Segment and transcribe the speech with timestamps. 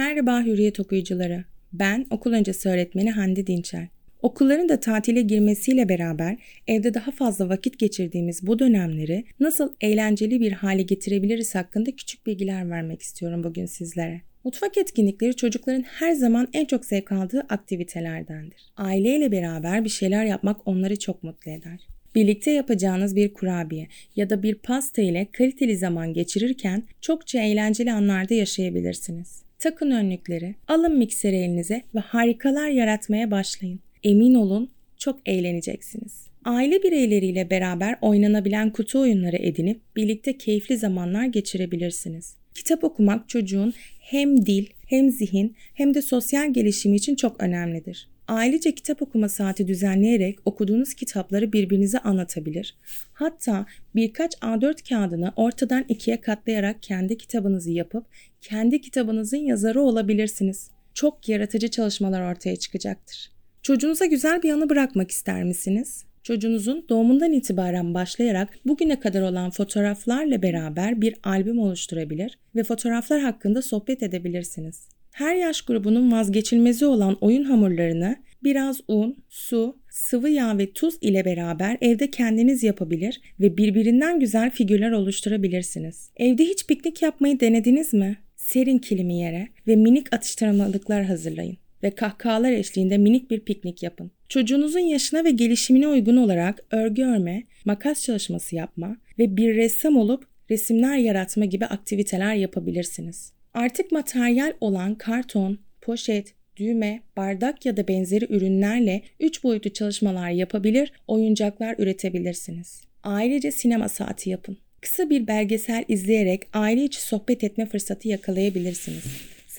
[0.00, 1.44] Merhaba Hürriyet okuyucuları.
[1.72, 3.88] Ben okul öncesi öğretmeni Hande Dinçer.
[4.22, 10.52] Okulların da tatile girmesiyle beraber evde daha fazla vakit geçirdiğimiz bu dönemleri nasıl eğlenceli bir
[10.52, 14.20] hale getirebiliriz hakkında küçük bilgiler vermek istiyorum bugün sizlere.
[14.44, 18.60] Mutfak etkinlikleri çocukların her zaman en çok zevk aldığı aktivitelerdendir.
[18.76, 21.80] Aileyle beraber bir şeyler yapmak onları çok mutlu eder.
[22.14, 28.34] Birlikte yapacağınız bir kurabiye ya da bir pasta ile kaliteli zaman geçirirken çokça eğlenceli anlarda
[28.34, 29.49] yaşayabilirsiniz.
[29.60, 33.80] Takın önlükleri, alın mikseri elinize ve harikalar yaratmaya başlayın.
[34.02, 36.26] Emin olun çok eğleneceksiniz.
[36.44, 42.36] Aile bireyleriyle beraber oynanabilen kutu oyunları edinip birlikte keyifli zamanlar geçirebilirsiniz.
[42.54, 48.08] Kitap okumak çocuğun hem dil, hem zihin, hem de sosyal gelişimi için çok önemlidir.
[48.28, 52.76] Ailece kitap okuma saati düzenleyerek okuduğunuz kitapları birbirinize anlatabilir.
[53.12, 58.06] Hatta birkaç A4 kağıdını ortadan ikiye katlayarak kendi kitabınızı yapıp
[58.40, 60.70] kendi kitabınızın yazarı olabilirsiniz.
[60.94, 63.30] Çok yaratıcı çalışmalar ortaya çıkacaktır.
[63.62, 66.04] Çocuğunuza güzel bir anı bırakmak ister misiniz?
[66.22, 73.62] Çocuğunuzun doğumundan itibaren başlayarak bugüne kadar olan fotoğraflarla beraber bir albüm oluşturabilir ve fotoğraflar hakkında
[73.62, 74.88] sohbet edebilirsiniz.
[75.12, 81.24] Her yaş grubunun vazgeçilmezi olan oyun hamurlarını biraz un, su, sıvı yağ ve tuz ile
[81.24, 86.10] beraber evde kendiniz yapabilir ve birbirinden güzel figürler oluşturabilirsiniz.
[86.16, 88.16] Evde hiç piknik yapmayı denediniz mi?
[88.36, 94.10] Serin kilimi yere ve minik atıştırmalıklar hazırlayın ve kahkahalar eşliğinde minik bir piknik yapın.
[94.28, 100.26] Çocuğunuzun yaşına ve gelişimine uygun olarak örgü örme, makas çalışması yapma ve bir ressam olup
[100.50, 103.32] resimler yaratma gibi aktiviteler yapabilirsiniz.
[103.54, 110.92] Artık materyal olan karton, poşet, düğme, bardak ya da benzeri ürünlerle 3 boyutlu çalışmalar yapabilir,
[111.06, 112.80] oyuncaklar üretebilirsiniz.
[113.02, 114.56] Ailece sinema saati yapın.
[114.80, 119.04] Kısa bir belgesel izleyerek aile içi sohbet etme fırsatı yakalayabilirsiniz.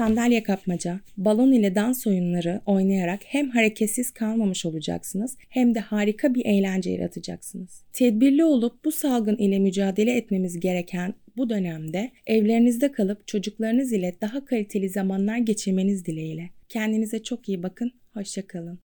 [0.00, 6.46] Sandalye kapmaca, balon ile dans oyunları oynayarak hem hareketsiz kalmamış olacaksınız hem de harika bir
[6.46, 7.82] eğlence yaratacaksınız.
[7.92, 14.44] Tedbirli olup bu salgın ile mücadele etmemiz gereken bu dönemde evlerinizde kalıp çocuklarınız ile daha
[14.44, 16.50] kaliteli zamanlar geçirmeniz dileğiyle.
[16.68, 18.78] Kendinize çok iyi bakın, hoşçakalın.